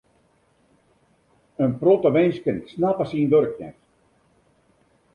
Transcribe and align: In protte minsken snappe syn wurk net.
In 1.67 1.73
protte 1.83 2.09
minsken 2.17 2.57
snappe 2.73 3.05
syn 3.09 3.29
wurk 3.31 3.55
net. 3.61 3.77